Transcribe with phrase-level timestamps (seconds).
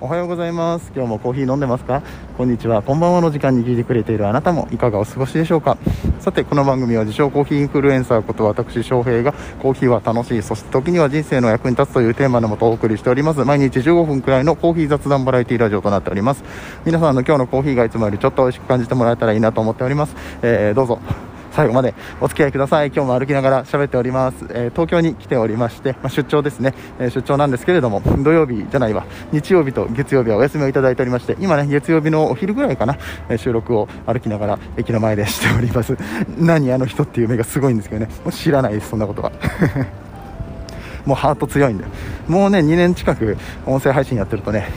[0.00, 0.92] おはようございます。
[0.94, 2.04] 今日もコーヒー飲んでますか？
[2.36, 2.82] こんにちは。
[2.82, 5.76] こんばんはの時間に聞いてくれているあなたもいかがお過ごしでしょうか？
[6.20, 13.44] さてこの番組は自称コーヒーインフルエンサーこと私翔平がコーヒーは楽しいそして時には人生の役に立つというテーマのもとお送りしております。
[13.44, 16.44] 毎日15分くらいのコーヒー雑談バラエティラジオとなっております。
[16.84, 21.00] 皆さんの今日のコーヒーがいつもよりちょっと美味しく感じてもらえたらいいなと思っております、えー、どうぞ。
[21.58, 22.92] 最後までお付き合いください。
[22.94, 29.04] 今日も歩きながら喋っております、えー、東京に来ておりまして、まあ、出張ですね、えー、出張なんですけれども土曜日じゃないわ。
[29.32, 32.96] 日曜日と月曜日はお休みをいただいておりまして今ね月曜日のお昼ぐらいかな、
[33.28, 35.96] えー、収録を歩きながら駅の前でしております。
[36.38, 38.12] 何あの人っていう目がすごいんですけどね。
[38.22, 39.32] もう知らないですそんなことは。
[41.06, 41.90] もうハート強いんだよ
[42.28, 44.68] もうね2年近く音声配信やってるとね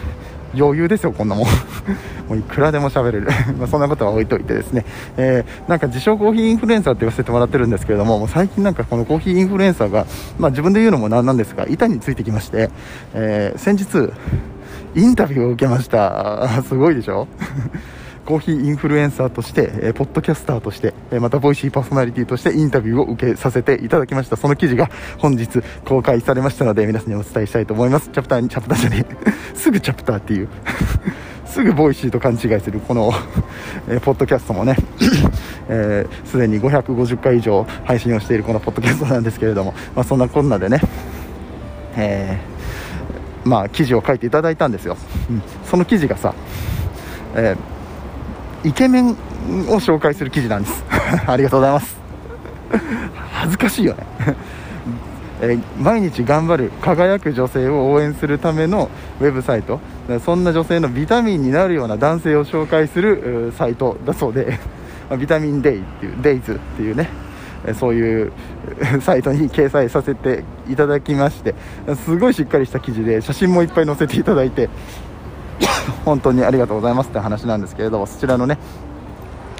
[0.55, 1.46] 余裕ですよ、こんなもん。
[2.28, 3.28] もういくらでも喋れる。
[3.58, 4.86] まあそんなことは置いといてですね、
[5.18, 10.05] えー、なんか自称コーヒーインフルエンサーって言わせてもらってるんですけれども、もう最近なんかこのコーヒーインフルエンサーが、
[10.38, 12.70] まあ自分で言うのもなんなんですが、板についてきまして、
[13.14, 14.12] えー、先日、
[14.96, 16.48] インタビューを受けました。
[16.68, 17.27] すごいでしょ？
[18.26, 24.38] コーヒーインフルエンサーとして、えー、ポッドキャスターとして、えー、またボイシーパーソナリティとしてインタビューを受けさせていただきました。
[24.38, 28.10] その記事が本日公開されましたので、皆さんにお伝えしたいと思います。
[28.10, 29.32] チャプターに、チャプターじゃねえ。
[29.58, 30.48] すぐチャプターっていう。
[31.46, 33.12] すぐボイシーと勘違いするこの
[33.90, 34.82] えー、ポッドキャストもね、す、
[35.68, 40.80] えー、で、に550回以上配信をしているこのポッドキャストなんですけれども、まあ、そんなこんなでね、
[41.98, 44.96] えー、まあ、記事を書いていただいたんですよ。
[45.30, 46.34] うん、その記事がさ、
[47.35, 47.71] えー
[48.63, 49.15] イケメンを
[49.79, 50.84] 紹介する記事なんです。
[51.26, 51.98] ありがとうございます。
[53.34, 54.05] 恥ずかしいよね。
[55.41, 59.79] え毎日頑張る輝く女性を応援するためのウェブサイト。
[60.23, 64.59] そんな女性のビタミンになるような男性を紹介するサイトだそうで。
[65.17, 67.09] ビタミンデイっていうデイズっていうね。
[67.79, 68.31] そういう
[69.01, 71.56] サイトに掲載させていただきまして。
[72.06, 74.69] すごいしっかりした記事で写真もいっぱい載せていただいて。
[76.06, 78.57] 本当にありがとうございますって話なんですけれどそちらのね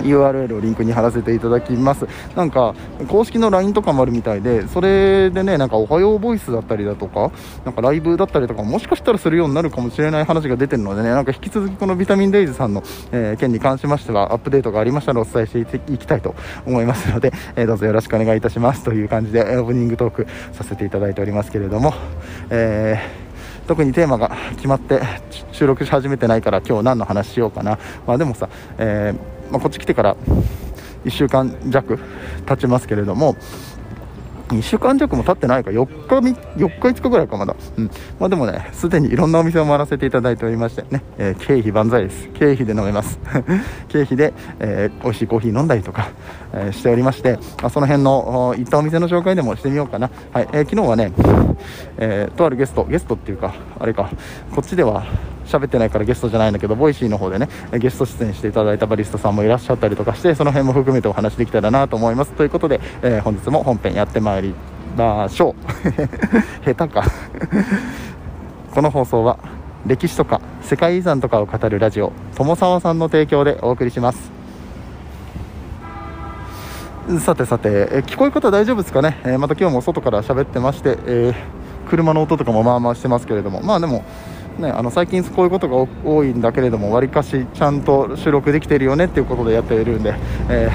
[0.04, 2.08] URL をリンクに貼らせていただきます。
[2.36, 2.76] なんか
[3.08, 7.32] 公式の LINE とかもあるみたいでそれでねなんかおはようボイスだったりだとか
[7.66, 16.36] なんかライブだったりとかもしかしたらするようになるかもしれない話が出てるのでねなんか引き続きこのビタミンデイズさんの、えー、件に関しましてはアップデートがありましたらお伝えしていきたいと
[16.66, 21.94] 思いますので、えー、どうぞよろしくお願いいたしますという感じでオープニングトークさせていただいておりますけれども、
[22.50, 23.31] えー
[23.72, 25.00] 特にテーマが決まって
[25.54, 30.18] 収録し始めてないから今日何の話しようかな、まあ、でもさ、えー、まあ、こっち来てから
[31.06, 31.98] 1週間弱
[32.46, 33.38] 経ちますけれども
[34.56, 37.86] 2週間弱も経ってないか4日4日5日ぐらいかまだ、うん。
[38.20, 42.30] まあ、でもねすでにいろんなお店を回らせていただいておりましてね、えー、経費万歳です。
[42.34, 43.20] 経費で飲めます。
[43.88, 46.10] 経費で、えー、美味しいコーヒー飲んだりとか、
[46.54, 50.48] えー、しておりまして、まあ、その辺の行ったお店の紹介でもしてみようかな、はい。
[50.52, 51.12] えー、昨日はね、
[51.98, 54.10] え、とあるゲストゲストっていうかあれか。
[54.54, 55.04] こっちでは
[55.52, 62.32] 喋ってないからゲストじゃないんだけど、ボイシーの方でね、ゲスト出演していただいたバリスタさんもいらっしゃったりとかして、その辺も含めてお話できたらなと思います。
[62.32, 64.56] ということで、えー、本日も本編やってまいり
[64.98, 65.56] ましょ
[66.66, 66.66] う。
[66.66, 67.04] 下手か
[68.74, 69.38] この放送は、
[69.86, 74.32] 歴史とか世界遺産とかを語るラジオ、友沢さんの提供でお送りします。
[77.20, 84.04] さてさて、え聞こえ方大丈夫ですかね、えー、また今日も外から喋ってまして、えー、車の音とかもまあまあしてますけれども、まあでも、
[84.62, 90.14] ね、あの最近こういうことが多いんだけれどもわりかしちゃんと収録できてるよねっていうことでやっているんで、
[90.50, 90.70] え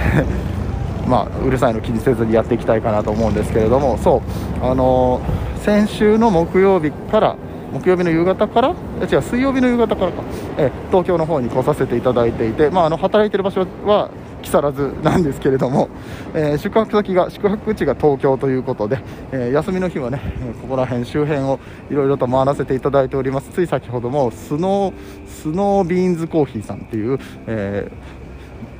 [1.04, 4.22] ー、 まあ、うるさいの気にせずにやっていきたいかなと思うんですけれどもそ
[4.60, 7.36] う、あのー、先週の木曜日から
[7.72, 8.74] 木曜日の夕方から
[9.10, 10.22] 違う水曜日の夕方からか、
[10.56, 14.10] え東京の方に来させていただいていて、まあ、あの働いてる場所は
[14.46, 15.88] 木更津なんですけれども、
[16.32, 19.00] えー、宿泊先が宿泊地が東京ということで、
[19.32, 20.20] えー、休みの日はね
[20.62, 21.58] ここら辺周辺を
[21.90, 23.50] いろいろと回らせていただいております。
[23.50, 24.94] つい先ほどもスノー
[25.26, 27.18] スノービーンズコーヒーさんっていう、
[27.48, 27.90] え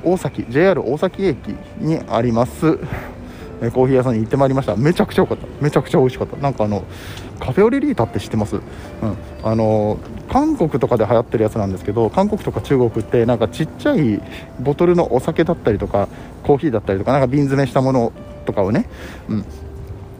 [0.03, 2.79] ー、大崎 JR 大崎駅にあります。
[3.61, 4.75] えコーヒー屋さんに行ってまいりました。
[4.75, 5.47] めちゃくちゃ良かった。
[5.61, 6.37] めちゃくちゃ美味しかった。
[6.37, 6.83] なんかあの
[7.39, 8.63] カフェオレリータって知ってます、うん、
[9.43, 9.97] あの
[10.29, 14.21] 韓国とかで流行ってるやつなんですけど韓国とか中国ってなんかちっちゃい
[14.59, 16.07] ボトルのお酒だったりとか
[16.43, 18.11] コーヒーだったりとかなんか瓶詰めしたもの
[18.45, 18.89] とかをね、
[19.29, 19.45] うん、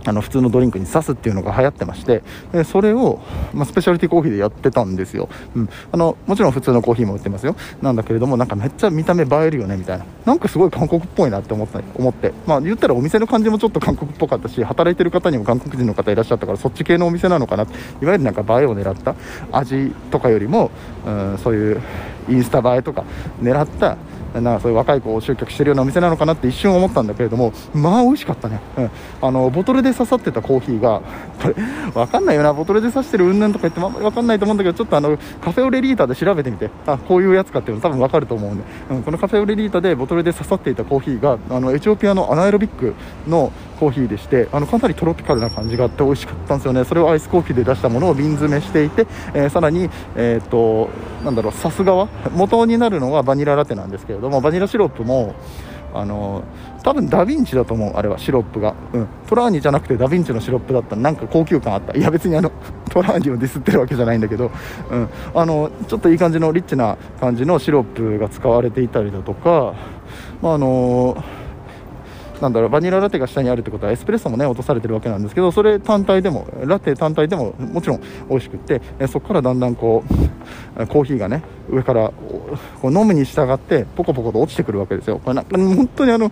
[0.07, 2.23] あの普通のドリンクに刺すっていうのが流行ってまして
[2.53, 3.19] でそれを、
[3.53, 7.55] まあ、スペシャリティコーヒーでやってたんですよ、うん、あのもちろん普通のコーヒーも売ってますよ。
[7.81, 10.05] なんだけれどもなんかめっちゃ見た目映えるよねみたいな。
[10.25, 12.33] なんかすごい韓国っぽいなって思った思って。
[12.45, 17.65] まあ言ったらお店の感じもちょっと韓国っぽかったし働いてる方にも韓国人の方いらっしゃったからそっち系のお店なのかない
[18.05, 19.15] わゆるなんか映えを狙った
[19.51, 20.71] 味とかよりも、
[21.05, 21.81] うん、そういう
[22.29, 23.03] インスタ映えとか
[23.41, 23.97] 狙った
[24.33, 28.91] なんかそういう若い子を集客してるようなお店なのかなって一瞬思ったんだけれどもまあ美味しかったね、うん、
[29.21, 31.01] あのボトルで刺さってたコーヒーが
[31.41, 31.55] これ
[31.93, 32.53] 分かんないよな。
[32.53, 36.69] ボトルで刺してるうんぬんとか言ってもあんまり分かんないと思うんだけどちょっとあのカフェオレリータで調べてみて。
[36.85, 42.93] あこういうやつかっていうの多分分かると思うんで、うん、このカフェオレリータでボトルで刺さっていたコーヒーがあのエチオピアのアナエロビック
[43.27, 46.83] のコーヒーでしてあのかなりトロピカルな感じがあって美味しかったんですよね。
[46.83, 50.89] それをアイスコーヒーで出したものを瓶詰めしていて、えー、さらに、えー、っと
[51.23, 55.35] なんだろうさすがは元になるのはバニララテなんですけれどもバニラシロップも
[55.93, 56.43] あの
[56.83, 60.95] 多分ダヴィンチだと思うあれはシロップが、うん、トラーニじゃなくてダヴィンチのシロップだった。
[60.95, 61.97] なんか高級感あった。
[61.97, 62.51] いや別にあの
[62.89, 64.51] トラーニをディスってるわけじゃないんだけど、
[64.89, 69.73] うん、あのちょっといい感じのリッチな感じのシロップが使われていたりだとか、
[70.41, 71.23] まあ、あの
[72.41, 80.03] なんだろうバニララテが下にあるってことはエスプレッソもね落とされてるわけなんですけどそれ単体でもラテ単体でももちろん美味しくってそこからだんだんこ
[80.77, 82.11] うコーヒーがね上から
[82.81, 85.19] こう飲むに従ってポコポコと落ちてくるわけですよ。
[85.19, 86.31] これなんか本当にあの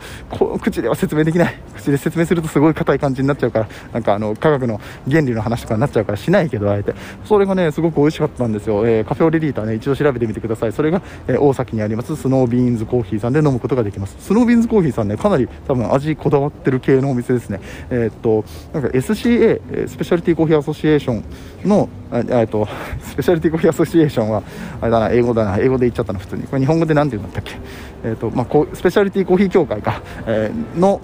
[0.62, 1.60] 口では説明できない。
[1.76, 4.80] 口で説明するとすごい硬い感じになっちゃうからなんかあの科学の
[5.10, 6.94] 原理の話とかになっちゃうからしないけどあえて。
[7.26, 10.72] それがねすごく美味しかったんですよ、えー、カフェオレリーターね一度調べてみてください。
[10.72, 14.16] それが、えー、大崎にありますスノービーンズコーヒーさんで飲むことができます。
[14.20, 17.60] スノービーンズコーヒーさんねかなり多分味こだわってる系のお店ですね。
[17.90, 21.24] えー、っとなんか SCA スペシャリティコーヒーアソシエーション
[21.68, 22.68] のえっと
[23.02, 24.44] スペシャリティコーヒーアソシエーションは
[24.82, 26.44] あれだな英語だな英語で言っちゃったの普通に。
[26.44, 27.60] これ日本語で何て言うんだったっけ？
[28.04, 31.02] えっ、とまあこうスペシャリティコーヒー協会か、えー、の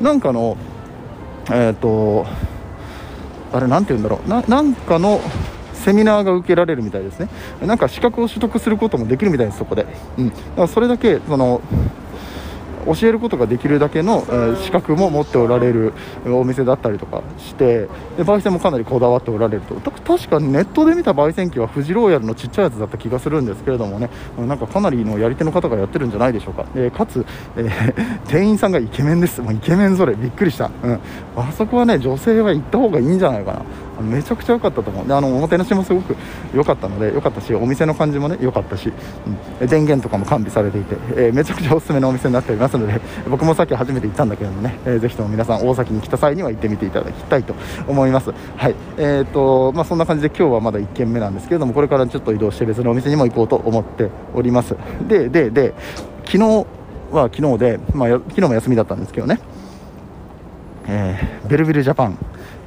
[0.00, 0.56] なんかの
[1.50, 2.26] えっ、と
[3.52, 4.28] あれ何て言うんだろう。
[4.28, 5.20] ななんかの
[5.72, 7.28] セミナーが受けられるみたいですね。
[7.64, 9.86] なんか資格を取得することもできるみたいですそこで、
[10.18, 11.60] うん、だからそれだけその
[12.86, 15.92] 教えることができるだけの、えー、資格も持っておられる
[16.26, 19.76] お店だったりとかしてで焙煎もかなりこだわっておられると。
[20.06, 24.08] 確かネットで見た焙煎機はフジローヤルのちっちゃいやつだった気がするんですけれどもね。
[24.38, 27.24] なんかかなりのやり手の方がやってるんじゃないでしょうか、えー、かつ、
[27.56, 29.40] えー、 店員さんがイケメンです。
[29.42, 30.14] もうイケメンぞれ。
[30.14, 31.00] びっくりした、うん、
[31.36, 33.62] あそこはね女性は行った方がいいんじゃないかな
[34.02, 35.06] めちゃくちゃ良かったと思う。
[35.06, 36.16] であのおもてなしもすごく
[36.54, 38.92] 良かったので良かったしお店の感じもね良かったし、
[39.60, 47.54] うん、電源とかも完備されていて、えー、めちゃくちゃおすすめのお店になっておりますので僕もさっき初めて行ったんだけどもね、えー、ぜひとも皆さん大崎に来た際には行ってみていただきたいと
[47.86, 48.32] 思います。
[48.56, 48.74] はい。
[48.98, 54.74] えーとまあ、そんな感じで今日はまだ1軒目なんですけれどもこれからちょっと移動して別のお店にも行こうと思っております。
[55.08, 55.74] ででで
[56.24, 56.66] 昨日
[57.10, 59.40] は昨日で、まあ、昨日も休みだったんですけどね。
[60.88, 62.18] えー、ベルビルジャパン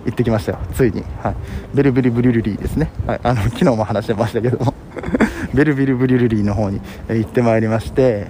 [0.10, 0.60] 行ってきましたよ。
[0.74, 1.36] ついに、はい、
[1.74, 4.74] ベルビルブリュルリーですね、はい、あの昨日も話してましたけども。
[5.54, 6.80] ベルビルブリュルリーの方に
[7.10, 8.28] 行ってまいりまして、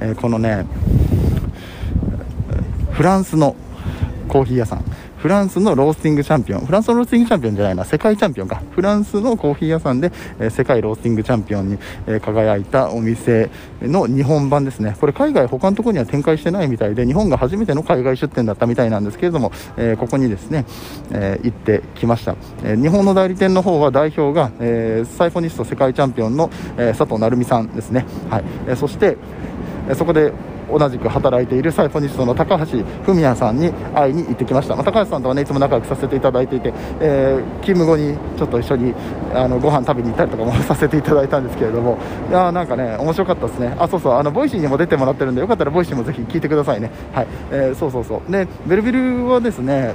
[0.00, 0.64] えー、このね
[2.92, 3.56] フランスの
[4.28, 4.84] コーヒー屋さん。
[5.22, 10.10] フランスのロースティングチャンピオン、フランスのロースティングチャンピオンじゃないな、世界チャンピオンか、フランスのコーヒー屋さんで、
[10.40, 11.78] え、世界ロースティングチャンピオンに、
[12.08, 13.48] え、輝いたお店
[13.80, 20.64] の日本版ですね、これ海外他のところには展開してないみたいで、日本が初めての海外出店だったみたいなんですけれども、え、ここにですね、
[21.12, 22.34] え行ってきました、
[22.64, 28.44] え日本の代理店の方は代表が、えサイフォニスト世界チャンピオンの、え佐藤成美さんですね、はい。
[28.66, 29.16] えそして、
[29.88, 30.32] えそこで
[30.76, 38.94] 同じく働いているサイフォニストの高橋文也さんに会いに行ってきました、まあ、高橋さんとはねいつも仲良くさせていただいていて、えー、勤務後にちょっと一緒に
[39.34, 41.98] あのご飯食べに行ったりとかもさせていただいたんですけれども。
[42.30, 43.74] いやなんかね面白かったですね。
[43.78, 46.90] あそうそうあのボイシーにも出てもらってるんでよかったらボイシーもぜひ聞いてくださいね。
[47.12, 48.32] はい、えー、そうそうそう。
[48.32, 49.94] でベルビルはですね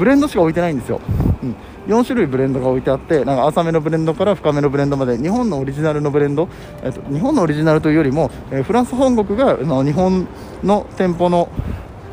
[0.00, 0.98] ブレンドしか置いてないんですよ、
[1.42, 1.54] うん。
[1.86, 6.48] 4種類ブレンドが置いてあってなんか浅めのブレンドから深めのブレンドまで日本のオリジナルのブレンド、
[6.82, 10.26] えっと、日本のオリジナルというよりも、えー、フランス本国がの日本
[10.62, 11.50] の店舗の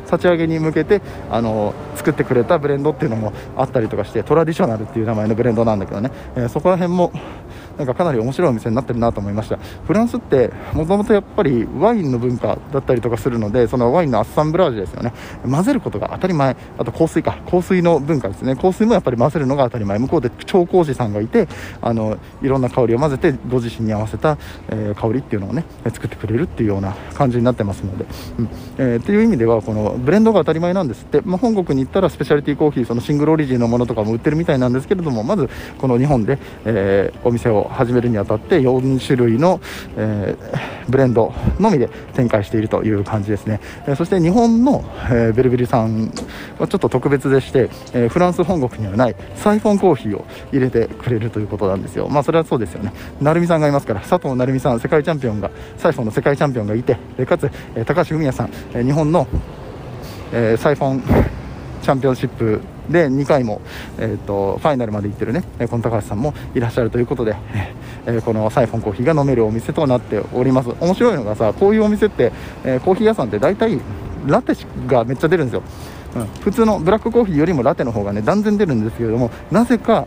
[0.04, 7.12] 立ち上げに向けてあの作ってくれたブレンドっていうのもあったりとかしてトラディショナルっていう名前のブレンドなんだけどね、えー、そこら辺も
[7.78, 9.56] なんかかなり面白いお店になってるなと思いました。
[9.86, 15.12] フランスってもともとやっぱりワインの文化だったりとかするのでそのワインのアッサンブラージュですよね。
[15.48, 16.56] 混ぜることが当たり前。
[16.76, 17.38] あと香水か。
[17.48, 18.56] 香水の文化ですね。
[18.56, 19.98] 香水もやっぱり混ぜるのが当たり前。
[19.98, 21.48] 向こうで調香師さんがいて
[21.80, 28.06] あのいろんな香りを混ぜてご自身に合わせた、えー、香りっていうのをね作ってくれるっていうような感じになってますので、
[28.38, 28.48] うん。
[28.78, 39.60] えー、っていう意味ではこのブレンドが当たり前なんですって、まあ、本国に行ったらスペシャリティコーヒーそのシングルオリジンのものとかも売ってるみたいなんですけれどもまずこの日本で、えー、お店を始めるにあたって4種類の、
[39.96, 46.12] えー、ブレンドのみで展開しているという感じですね、えー、そして日本の、えー、ベルベリさん
[46.58, 52.08] はちょっと特別でして、えー、フランス本国にはないサイフォンコーヒーを入れてくれるということなんですよ。
[52.08, 52.92] まあそれはそうですよね。
[53.20, 56.96] 成美さんがいますから佐藤成美さん世界チャンピオンがサイフォンの世界チャンピオンがいて
[57.26, 59.26] かつ、えー、高橋文也さん、えー、日本の、
[60.32, 61.02] えー、サイフォン
[61.82, 62.60] チャンピオンシップ
[62.90, 63.60] で2回も、
[63.98, 67.36] えーと、ファイナルまで行ってるねこの高橋さんもいらっしゃるということで、
[68.06, 70.70] えー、このサイフォンコーヒーが飲めるお店となっております。
[70.80, 72.32] 面白いのがさこういうお店って、
[72.64, 73.78] えー、コーヒー屋さんって大体
[74.26, 74.54] ラテ
[74.86, 75.62] がめっちゃ出るんですよ、
[76.16, 80.06] うん、普通のブラックコーヒーよりもラテの方がね断然出るんですけれどもなぜか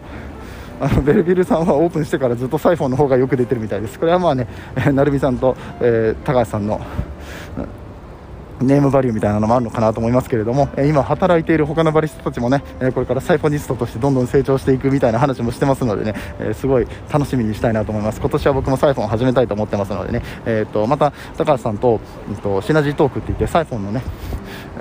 [0.81, 3.99] あのベルビルさんはオープンしてからずっとサイフォンの方がよく出てるみたいです。
[3.99, 6.81] これはまあね、えー、成美さんと、えー、高橋さんの
[8.61, 18.19] ネームバリューみたいなのもあるのかなと思いますけれども、え今働いている他のバリスタたちもね、えこれからサイフォニストとしてどんどん成長していくみたいな話もしてますのでね、えすごい楽しみにしたいなと思います。
[18.19, 21.99] 今年は僕もサイフォンを始めたいと思ってますのでね、えーと、また高橋さんと,、
[22.29, 24.01] えーとシナジートークって言ってサイフォンのね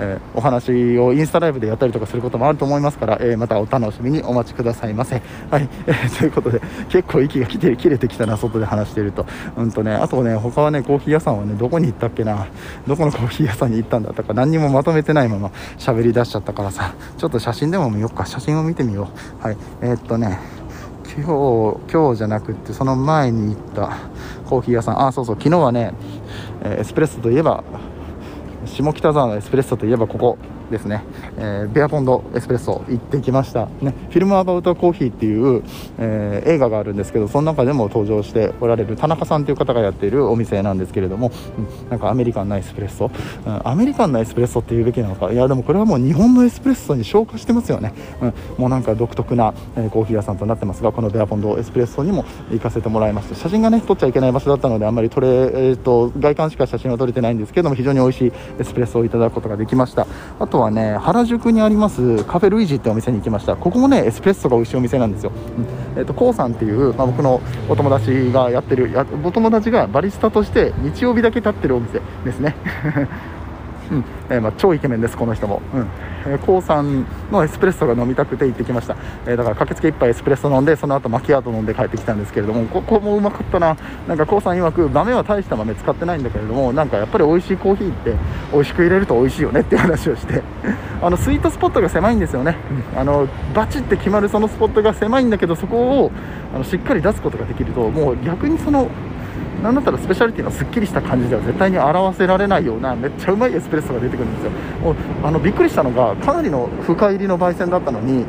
[0.01, 5.21] えー、お話をインスタライブでやったりとかすることもあると思いますから、えー、またお楽しみにお待ちくださいませ。
[5.51, 12.47] はい、 えー、ということで結構息が切れ切れてきたな外で話していると,、うんとね、あとね他はねコーヒー屋さんはねどこに行ったっけな？
[12.87, 16.93] どこのコーヒー屋さんに行ったんだったか何にもまとめてないまま喋り出しちゃったからさ。
[17.17, 18.25] ちょっと写真でも見ようか。
[18.25, 19.09] 写真を見てみよ
[19.41, 19.45] う。
[19.45, 19.57] はい。
[19.81, 20.39] えー、っとね
[21.15, 23.97] 今日今日じゃなくってその前に行った
[24.45, 25.01] コーヒー屋さん。
[25.01, 25.35] あそうそう。
[25.37, 25.93] 昨日はね、
[26.63, 27.63] えエスプレッソといえば
[28.65, 30.37] 下北沢のエスプレッソといえばここ。
[30.71, 31.03] ですね、
[31.37, 35.63] えー、ベアポンドエスプレッソ行ってきました、ね、フィルムアバウトコーヒーっていう、
[35.99, 41.31] えー、映画があるんですけどその中でも登場しておられる田中さんという方がやっているお店なんですけれども、
[41.83, 43.11] うん、なんかアメリカンなエスプレッソ、
[43.45, 45.31] うん、アメリカンなエスプレッソっていうべきなのか？
[45.31, 60.07] いやでもこれはもう日本のエスプレッソに昇華してますよね、うん、もうなんか独特な、えー、コーヒー屋さんとなってますがこのベアポンドエスプレッソにも行かせてもらいました写真がね撮っちゃいけない場所だったのであんまり撮れ、えーと、外観しか写真は撮れてないんですけども非常に美味しいエスプレッソをいただくことができました。
[60.39, 63.55] あとはね原宿にありますカフェルイジってお店に行きました。
[63.55, 65.99] ここもねエスプレッソが美味しいお店なんですよ、うん。
[65.99, 72.55] えーと、コウさんっていう、まあ、僕のお友達がやってるやお友達がバリスタとして日曜日だけ立ってるお店ですね。
[73.91, 74.05] うん。
[74.29, 75.87] えー、まあ、超イケメンですこの人も、うん。
[76.25, 83.75] えー、コさんのエスプレッソが飲みたくて行ってきました、えー、だから駆けつけ1杯エスプレッソ飲んでその後マキアート飲んで帰ってきたんですけれどもここもうまかったな。
[84.07, 88.15] なんかコウさん曰く豆は大した豆使ってないんだけれどもなんかやっぱり美味しいコーヒーって
[88.51, 90.41] 美味しく入れると美味しいよねっていう話をして
[91.01, 92.57] あのスイートスポットが狭いんですよね、
[92.93, 96.11] うん、あのバチって決まるそのスポットが狭いんだけどそこを
[96.53, 98.89] あのしっかり出すことができるともう逆にその
[99.63, 104.51] なんだったらスペシャリティのすっきりした感じでは絶対に表せられないようなめっちゃうまいエスプレッソが出てくるんですよ。
[104.81, 108.25] もうあのびっくりしたのがかなりの深入りの焙煎だったのに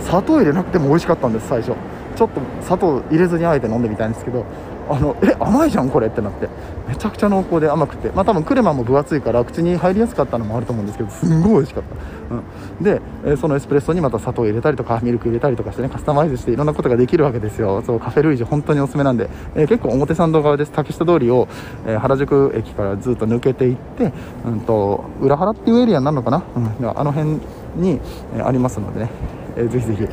[0.00, 1.72] 砂糖入れなくても美味しかったんです最初
[2.16, 4.44] ちょっと砂糖入れずにあえて飲んでみたいんですけど
[4.88, 6.48] あのえ甘いじゃんこれってなって。
[6.88, 8.10] めちゃくちゃ濃厚で甘くて。
[8.10, 11.84] まあ多分クレマも分厚いから口に入りやすかったのもあると思うんですけどすんごい美味しかっ
[12.28, 12.38] た、う
[12.80, 17.82] ん、で、えそのエスプレッソにまた砂糖入れたりとかミルク入れたりとかしてねカスタマイズしていろんなことができるわけですよ。
[17.82, 21.48] そうカフェルイージ本当におすすめなんで、えー、結構表参道側です竹下通りを、
[21.86, 24.12] えー、原宿駅からずっと抜けていって、
[24.44, 27.40] うんと、裏原っていうエリアになるのかな、うん、あの辺
[27.76, 28.00] に、
[28.36, 29.10] え、ありますのでね。
[29.56, 30.06] えー、ぜひぜひ、え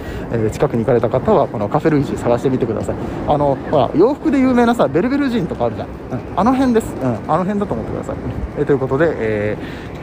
[0.48, 2.96] ー、近くに行かれた方はこのカフェルイージ探してみてください。
[3.28, 5.94] あのほら洋服で有名なさベルベルジンとかあるじゃん、うん、
[6.36, 8.16] あの辺です、うん、あの辺だと思ってください、
[8.58, 9.58] えー、ということで、え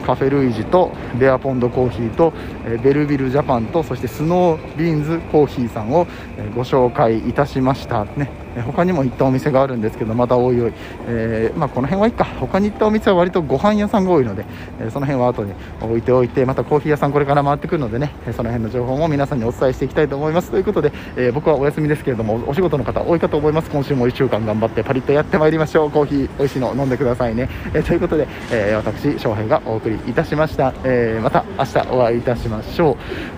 [0.07, 2.33] カフェルイージとベアポンドコーヒーと、
[2.65, 6.07] えベルビルジャパンとそしてスノービーンズコーヒーさんを、
[6.39, 8.05] えご紹介いたしました。
[8.05, 8.31] ね。
[8.63, 10.73] 他にも行ったお店があるんですけどまたおいおい、
[11.07, 12.25] えー、まあ、この辺はいいか。
[12.25, 14.45] 他に行ったお店は割とご飯屋さんが多いので、
[14.81, 15.53] えその辺は後に
[15.83, 20.51] 置いておいてまたコーヒー屋さんこれから回ってくるのでねその辺の情報も皆さんにお伝えしていきたいと思います。
[20.51, 23.71] ということで、えー、僕はお休みですけれどもお仕事の方多いかと思います。
[23.71, 25.91] 今週も1週間頑張ってパリッとやってまいりましょう。
[25.91, 32.97] コーヒー美味しいの飲んでくださいね、えということで、え私翔平がお送りいたしました、えまた明日お会いいたしましょう。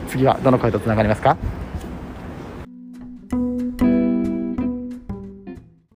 [0.09, 1.37] 次はどの声とつながりますか？